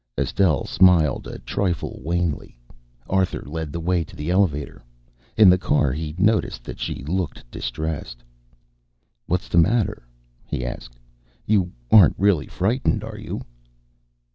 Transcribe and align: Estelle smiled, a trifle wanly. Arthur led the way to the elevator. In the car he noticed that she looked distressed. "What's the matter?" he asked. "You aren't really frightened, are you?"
Estelle 0.17 0.65
smiled, 0.65 1.27
a 1.27 1.37
trifle 1.37 1.99
wanly. 2.03 2.57
Arthur 3.07 3.43
led 3.45 3.71
the 3.71 3.79
way 3.79 4.03
to 4.03 4.15
the 4.15 4.31
elevator. 4.31 4.83
In 5.37 5.47
the 5.47 5.59
car 5.59 5.91
he 5.91 6.15
noticed 6.17 6.63
that 6.63 6.79
she 6.79 7.03
looked 7.03 7.45
distressed. 7.51 8.23
"What's 9.27 9.47
the 9.47 9.59
matter?" 9.59 10.07
he 10.43 10.65
asked. 10.65 10.97
"You 11.45 11.71
aren't 11.91 12.17
really 12.17 12.47
frightened, 12.47 13.03
are 13.03 13.19
you?" 13.19 13.41